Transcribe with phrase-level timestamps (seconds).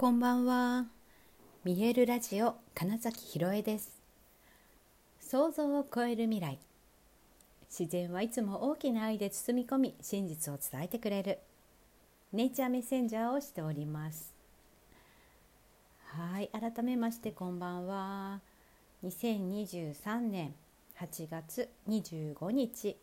[0.00, 0.84] こんばんは。
[1.64, 4.00] 見えるラジオ金崎ひろえです。
[5.18, 6.60] 想像を超える未来。
[7.68, 11.40] 自然はいつも大きな愛で包み込み、真実を伝えてくれる。
[12.32, 14.32] ネイチャーメッセンジャーをしております。
[16.04, 18.40] はい、改めましてこんばんは。
[19.04, 20.54] 2023年
[21.00, 22.96] 8月25日、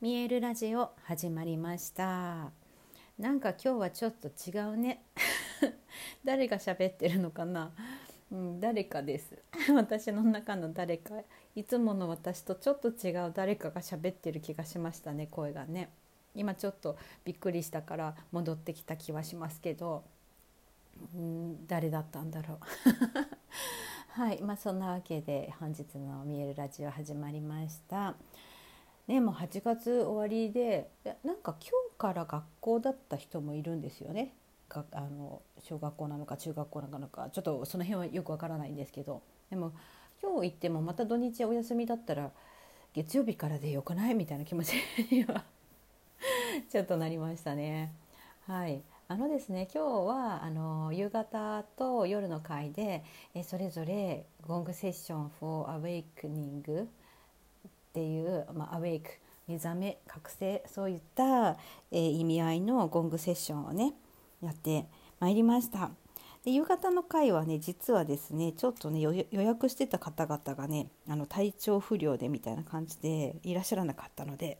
[0.00, 2.50] 見えるラジオ始まりました。
[3.18, 5.02] なんか今日はちょっと違うね。
[6.24, 7.72] 誰が喋ってるのかな、
[8.30, 9.38] うん、誰かです。
[9.74, 11.14] 私の中の誰か。
[11.54, 15.90] いつもの私とちょっと違う誰かが喋ってる気がしましたね声がね。
[16.34, 20.02] 今ちょっとびっくりしたから戻ってきた気はしますけど、
[21.14, 22.58] うん、誰だったんだろう。
[24.20, 28.14] はいまあそんなわけで本日の「見えるラジオ」始まりました。
[29.06, 30.90] ね、もう8月終わりで
[31.22, 34.32] なんか今日から学校だった人もいるんですよね。
[34.68, 39.72] かあの小学校なのか中学校なのかちょっとその辺はよくわからないんですけどでも
[40.22, 42.30] 今日行ってもまた土日お休みだったら
[42.94, 44.74] 月曜日からでよくないみたいな気持ち
[45.10, 45.44] には
[46.70, 47.92] ちょっとなりましたね。
[48.46, 56.88] はいあのですね今日はあの夕方と夜の会でえそれぞれゴングセッション for awakening っ
[57.92, 59.10] ていう、まあ、アウェイク
[59.46, 61.56] 目覚め覚醒そういった、
[61.90, 63.92] え、意味合いのゴングセッションをね
[64.44, 64.86] やって
[65.20, 65.90] まいりました。
[66.44, 74.58] で夕方の会はね実はですねちょっとね予約してた方々がねあの体調不良でみたいな感じでいらっしゃらなかったので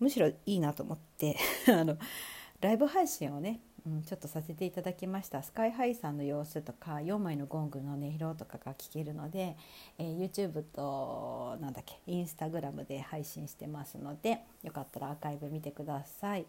[0.00, 1.36] むしろいいなと思って
[1.68, 1.96] あの
[2.60, 9.56] ライブ配信をね、うん、ちょっとさせていただきましたスカイハイさんの様子とか4枚のゴングの音色とかが聞けるので、
[9.96, 16.44] えー、YouTube となんだっけインスタグラムで配信してますのでよかったらアーカイブ見てください。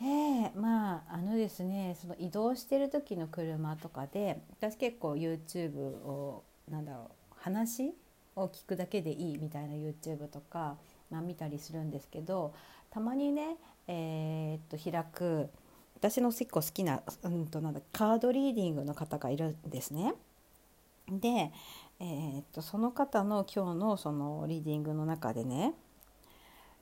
[0.00, 7.94] でまああのですねその移動してる時の車とかで私結構 YouTube をなんだろう話
[8.36, 10.76] を聞くだけでいいみたいな YouTube とか、
[11.10, 12.54] まあ、見たりするんですけど
[12.90, 13.56] たまにね、
[13.86, 15.48] えー、っと開く
[15.96, 20.14] 私の結構好きな,、うんとなんだカードリーディングの方がいるんですね。
[21.08, 21.52] で、
[22.00, 25.74] えー、っとその方の今日のそのリーディングの中でね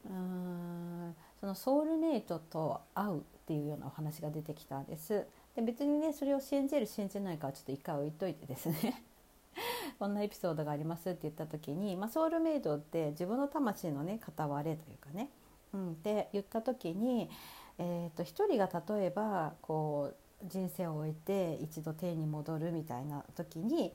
[0.06, 5.26] うーんそのソウルメイトと会うっていうようなお話が出てきたんです。
[5.56, 9.02] で別にねそれを信じる信じないかはちょっと一回置いといてですね
[9.98, 15.30] こんなエピソードがありますって言った時に、まあ、ソウルメイトって自分の魂のね片割れというかね、
[15.74, 17.28] うん、って言った時に、
[17.76, 20.12] えーと、一人が例えばこ
[20.44, 23.92] う人生を終えて一度天に戻るみたいな時に、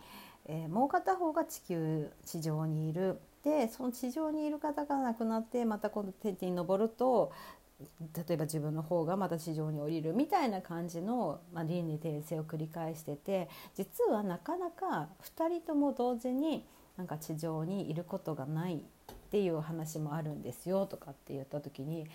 [0.47, 7.31] えー、もう片方が地球地上にいるでその地上にいる方が亡くなってまた今度天地に登ると
[7.79, 16.65] 例えば自分の方がまた地上に降りるみたいな感じの、まあ、輪廻転生を繰り返してて実はなかなか2人とも同時に
[16.97, 18.81] なんか地上にいることがないっ
[19.29, 22.07] ていう話もあるんですよとかって言った時に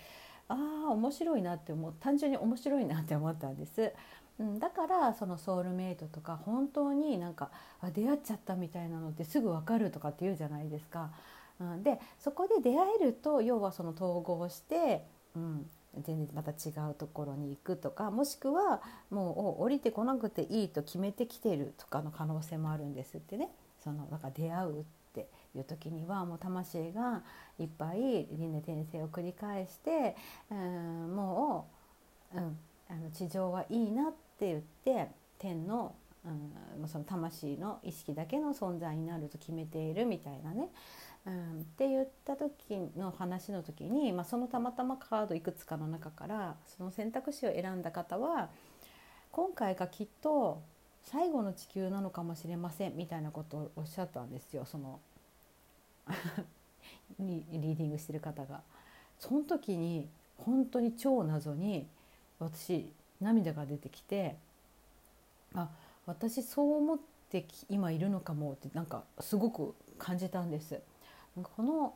[0.49, 3.93] ああ面白いなって思う単純に面白いなって思ったんです。
[4.39, 7.51] うん、だからそのソウルメイトとか本当になんか
[7.81, 11.11] あ出会っちゃったみたいなのってすぐ分かるとかって言うじゃないですか。
[11.59, 15.05] うん、でそこで出会えると要はその統合して、
[15.35, 15.69] うん、
[16.01, 23.49] 全然また違うところに行くとかもしくはもう降りてこなくていいと決めてきてるとかの可能性もあるんですってね。
[23.83, 24.83] そのだか出会うっ
[25.13, 27.21] ていう時にはもう魂が
[27.59, 30.15] いっぱい輪廻転生を繰り返して、
[30.49, 31.67] うん、も
[32.33, 32.57] う、うん、
[32.93, 35.07] あの地上はいいなって言って
[35.39, 35.95] 天の,、
[36.25, 40.69] うん、その魂の意識だけの存在になると決めているみたいなね、
[41.25, 42.51] うん、って言った時
[42.95, 48.49] の話の時に、まあ、そのたまたまカードいくつかの中からその選択肢を選んだ方は
[49.31, 50.61] 今回がきっと
[51.01, 54.99] 最後の地球なのかもしれませんみたいなことをおっしゃったんですよその
[57.19, 58.61] リーディングしてる方が。
[59.19, 61.87] その時に本当に超謎に
[62.43, 64.35] 私涙が出てきて
[65.55, 65.69] あ
[66.05, 66.99] 私そう思っ
[67.29, 70.79] て今いるのかもってなんかすごく感じたんです。
[71.41, 71.93] この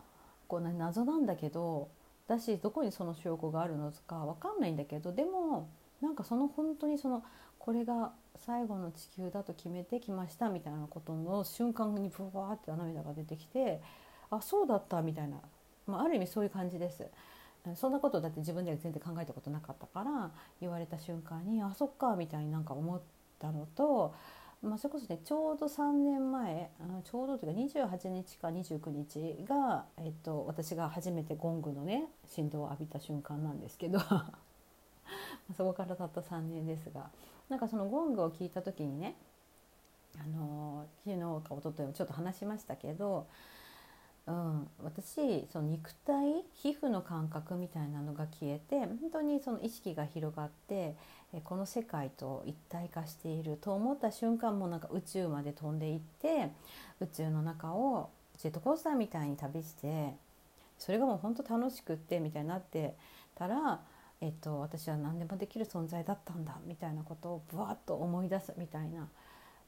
[0.47, 1.89] こう謎なんだけど
[2.27, 5.69] 私どこにその証拠があるのか分かんないんだけどでも
[6.01, 7.23] なんかその本当にその
[7.59, 8.11] これが
[8.45, 13.81] 最後の地球だと決めてきましたみたいなことの瞬間にブワーって涙が出てきて
[14.29, 15.37] あそうだったみたいな、
[15.85, 17.05] まあ、ある意味そういう感じです。
[17.75, 20.31] そんなことだって自分では全然考えたことなかったから
[20.61, 23.01] 言われた瞬間にあそっかみたいになんか思っ
[23.39, 24.13] たのと、
[24.61, 26.69] まあ、それこそねちょうど3年前
[27.03, 33.99] ちょうどというか28日か29日が、えっと、私が初めてゴングのね振動を浴びた瞬間なんですけど
[35.55, 37.09] そこからたった3年ですが
[37.49, 39.15] なんかそのゴングを聞いた時にね
[40.19, 43.27] あの昨日か一昨日もちょっと話しましたけど、
[44.27, 50.95] うん、私その肉体皮膚の感覚みたいなのが消えて本当にその意識が広がって
[51.45, 56.51] この世界と一体化していると思った瞬間もなんか宇宙まで飛んでいって
[56.99, 60.13] 宇宙の中をジェットコースターみたいに旅して
[60.77, 62.95] それがもう本当楽しくってみたいになって
[63.33, 63.79] たら、
[64.19, 69.07] えっと、私は何でもできる存在だったんだみたいなことをぶわっと思い出すみたいな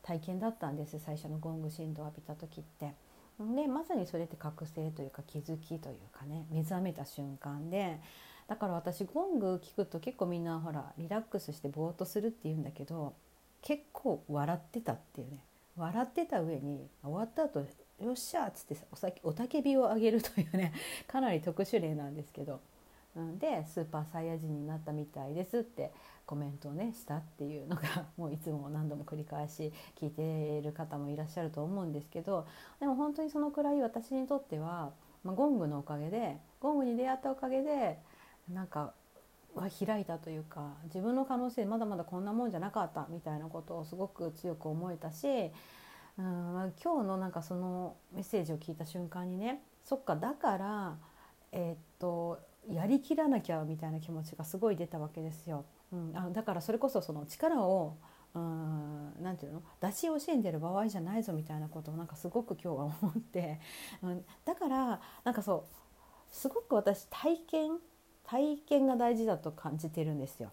[0.03, 3.08] 体験だったんです最初のゴング振動を浴びた時って。
[3.55, 7.99] でまさにそれって覚醒というか気づきというかね目覚めた瞬間で
[8.47, 13.13] だから私ゴング聞くと結構みんなほらリラックスしてぼーっとするっていうんだけど
[13.61, 15.43] 結構笑ってたっていうね。
[15.77, 17.65] 笑ってた上に終わった後
[18.03, 20.73] よっしゃっつってお酒おたけびをあげるというね
[21.07, 22.59] かなり特殊例なんですけど、
[23.37, 25.91] でスーパーサイヤ人になったみたいですって
[26.25, 27.81] コメントをねしたっていうのが
[28.17, 32.45] もういつも何度も繰り返し聞いている方もいらっしゃると思うんですけど
[32.79, 34.91] でも本当にそのくらい私にとっては、
[35.23, 37.99] まあ、ゴングのおかげでゴングに出会ったおかげで
[38.47, 38.93] なんか
[39.55, 45.51] は開いたというか自分の可能性まだまだこんなもんじゃなかったみたいなことをすごく強く思えたし
[46.17, 50.97] うん今日のなんかそのメッセージを聞いた瞬間にねそっかだから
[51.51, 55.65] えー、っとやりきらなきゃみたいな気持ちがすごい出たわけですよ。
[55.91, 57.97] うん、あだからそれこそその力を
[58.35, 59.63] うんなんていうの？
[59.81, 63.59] 出し惜しんでる場合じゃないぞみたいなことをなんかすごく今日は思って、
[64.03, 65.73] うん、だからなんかそう
[66.29, 67.79] すごく私体験
[68.23, 70.51] 体験が大事だと感じてるんですよ。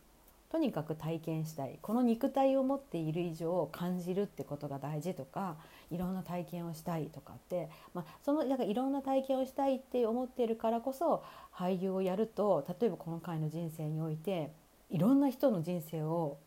[0.50, 1.78] とにかく体験したい。
[1.82, 5.56] この肉体を持っている以上感じるってことが大事とか
[5.90, 14.52] いろんな体験をしたいとかって、まあ、そのなんかいろんな体験をしたいって思っているからこそ俳優をやると例えば今回の人生において
[14.90, 16.38] いろんな人の人生を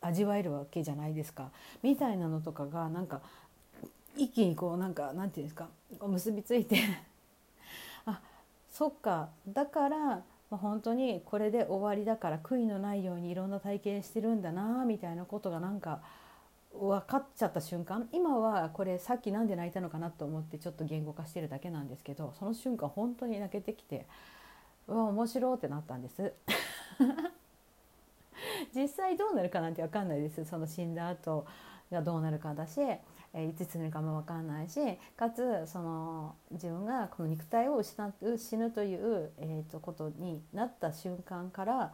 [0.00, 1.50] 味わえるわけじゃないですか。
[1.82, 3.20] みたいなのとかがなんか
[4.16, 5.68] 一気にこうなんかなんていうんですか
[6.06, 6.78] 結びついて。
[8.06, 8.20] あ
[8.70, 9.28] そっか。
[9.46, 16.00] だからまあ、本当にこれで終わりだから悔いのないようにいろんな体験してるんだなみたいなことがなんか
[16.72, 24.06] 分かっちゃった瞬間今はこれさっき何で泣いたのかなと思ってちょっと言語化してるだけなんですけどその瞬間本当に泣けてきて
[24.88, 26.32] うわ面白ってなったんです。
[28.74, 30.44] 実際どうなるかなんて分かんないです。
[30.44, 31.46] その死んだ後
[31.90, 32.80] がどうなるかだし
[33.32, 34.80] えいつ死ぬかも分かんないし
[35.16, 41.92] かつその自分がこの肉体を失う死ぬという、えー、とことになった瞬間から、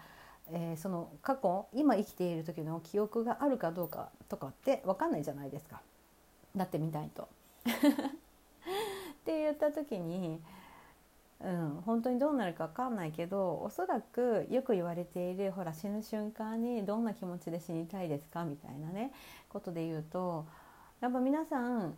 [0.51, 5.83] えー、その過去今生きている時の記憶があるかどうかとかって分かんないじゃないですか。
[6.57, 7.29] だってみたいと。
[7.67, 7.69] っ
[9.27, 10.41] て言った時に、
[11.41, 19.13] うん、本当にどうなるか分かんないけどおそらくよく言われているほら死ぬ瞬間にどんな気持ちで死にたいですかみたいなね
[19.51, 20.47] ことで言うと
[21.01, 21.95] やっぱ皆さん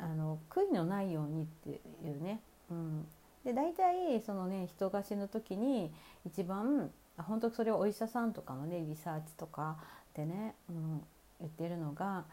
[0.00, 2.40] あの悔いのないようにっていうね、
[2.70, 3.06] うん、
[3.44, 5.92] で大体そのね人が死ぬ時に
[6.26, 9.76] 一番本当それをお医者さんとかのねリサーチとか
[10.14, 11.02] でね、うん、
[11.38, 12.24] 言ってるのが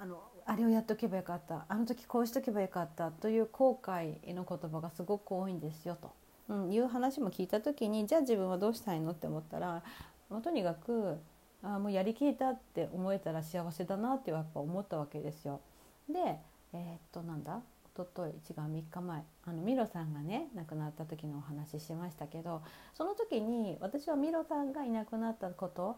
[0.00, 1.64] あのあれをやっとけばよかった。
[1.68, 6.12] あの時こうしとけばよかったという後悔の言葉がすごく多いんですよと、
[6.48, 9.82] うん、いう話も聞いた時にじゃあ自分はどうしたいのって思ったら、
[10.28, 11.18] まあ、とにかく
[11.62, 15.60] あもうやりきれたって思えたら幸せだなってやっぱ思ったわけですよ。
[16.08, 16.18] で
[16.72, 17.60] えー、っとなんだ？
[17.96, 19.22] 一昨日違う3日前。
[19.46, 22.62] あのミロさんがね亡くなった時のお話ししましたけど
[22.94, 25.96] その時に私はミロさんがいなくなったこと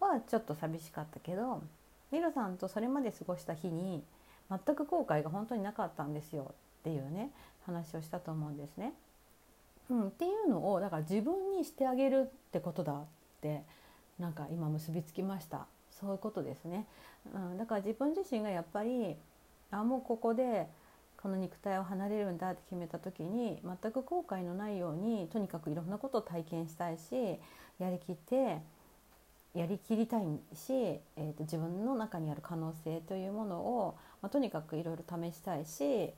[0.00, 1.62] はちょっと寂しかったけど
[2.12, 4.02] ミロさんとそれまで過ごした日に
[4.50, 7.30] 全く後悔が本当になかったんですよっていうね
[7.66, 8.92] 話をしたと思うんですね。
[9.90, 13.04] うん、っていうのをだから自分にしてあげるってことだっ
[13.40, 13.62] て
[14.18, 16.86] なんか今結びつきましたそういうことですね、
[17.34, 19.16] うん、だから自分自身がやっぱり
[19.72, 20.68] あもうここで
[21.20, 27.38] この肉体を離れるんだって決めた時に全く後悔のないようにとにかくいろんなことを体験したいし
[27.78, 28.58] やりきって
[29.54, 36.10] やりきりたいし、えーと、自分の中にある可能性というものを、まあ、とにかくいろいろ試したいし、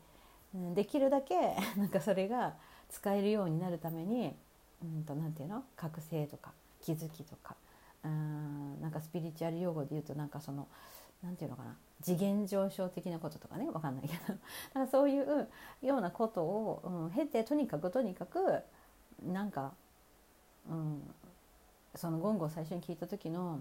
[0.54, 1.34] うん、できるだけ
[1.76, 2.54] なんかそれが
[2.90, 4.34] 使えるようになるために
[4.82, 5.64] うんと何て言うの？
[5.76, 7.56] 覚醒とか気づきとか
[8.04, 10.66] うんなんかスピリチュアル用語で言うとなんかその
[11.22, 11.76] 何て言うのかな？
[12.02, 14.34] 次元上昇的なこととかね分かんないけど。
[14.74, 15.48] だかそういう
[15.80, 18.60] ようなことを、うん、経てとにかくとにかく
[19.24, 19.72] なんか、
[20.68, 21.14] うん、
[21.94, 23.60] その言語を最初に聞いた時の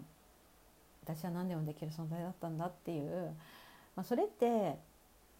[1.03, 3.31] 私は何でもできる存在だったんだっていう、
[3.95, 4.77] まあ、それって、え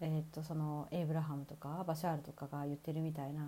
[0.02, 3.44] ー、っとそのエイブラハムとかバシャールとかが言ってるみたいな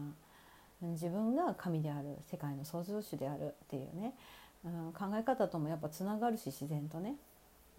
[0.82, 4.14] 自分が神である世界の創造主であるっていうね
[4.66, 7.16] うん、考え方ともやっぱつながるし自然とね。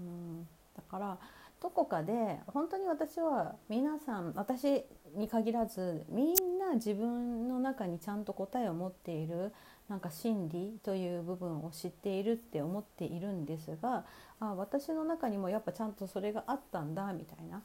[0.00, 1.18] うん、だから
[1.62, 9.52] どこかで本当に私は皆さん私に限らずみんな自分の中にちゃんと答えを持っている
[9.88, 14.05] なんか真理という部分を知っているって思っているんですが
[14.41, 17.62] あ私の中にもやっぱちゃんとそれがあったんだみたいな、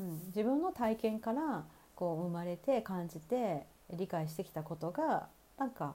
[0.00, 5.94] うん、自分の体験からこう生まれて感じて理解してきたことがなんか、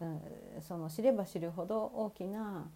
[0.00, 0.20] うん、
[0.60, 2.66] その知れば知るほど大きな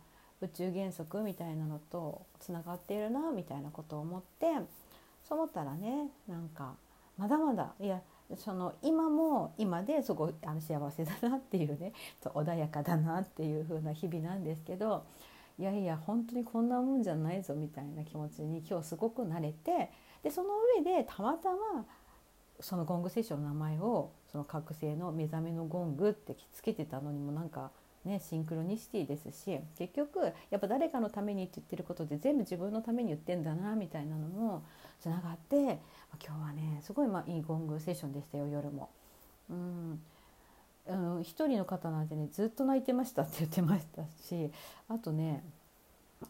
[0.40, 4.46] 宇宙原則みたいなのとつながっているなみたいなことを思って
[5.28, 6.74] そう思ったらねなんか
[7.18, 8.00] まだまだいや
[8.36, 15.04] その今も今ですごいあの幸せだなっていうね 穏やかだなっていう風な日々なんですけど
[15.58, 19.90] いやいや本当にこんなもんじゃないぞみたいな気持ちに今日すごく慣れて
[20.22, 21.86] でその上でたまたま
[22.60, 27.70] そのゴングセッションの名前をその覚醒の目覚めのゴングってつけてたのにもなんか
[28.04, 30.20] ねシンクロニシティですし結局
[30.50, 34.64] やっぱ誰かのためにって言ってることで全部自分のために言ってんだなみたいなのも
[35.00, 35.80] つながって
[36.24, 38.90] 今日はねすごいまあいいゴングセッションでしたよ夜も。
[39.48, 40.00] うん
[41.22, 44.50] 一人の方なんてねずっと泣いてましたって言ってましたし
[44.88, 45.44] あとね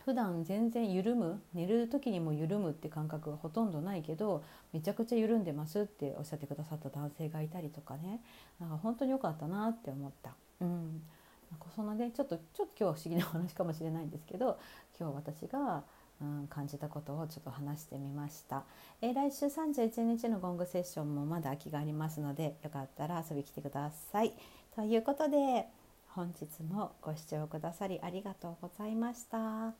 [0.04, 8.20] 普段全然緩む寝る時にも緩むって感覚がほとんどないけどめちゃくちゃ緩んでますっておっしゃってくださった男性がいたりとかね
[8.60, 10.32] なんか本当に良かったなって思った。
[10.60, 11.02] うん
[11.50, 14.58] なんかそんなねちょっとちょっと今日は不思議な話かもしれないんですけど
[14.98, 15.82] 今日私が、
[16.20, 18.64] うん、感じたことをちょっと話してみました、
[19.00, 24.32] えー、来週31日のゴングセッションもまだ空きがありますのでよかったら遊び来てください
[24.76, 25.66] ということで
[26.08, 29.72] 本日もご視聴くださりありがとうございました。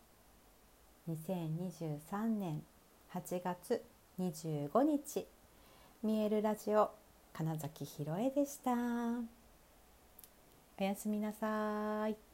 [1.09, 2.62] 2023年
[3.12, 3.82] 8月
[4.20, 5.26] 25日
[6.02, 6.90] 見えるラジオ
[7.32, 8.70] 金崎ひろえでした。
[10.78, 12.29] おやすみなさい。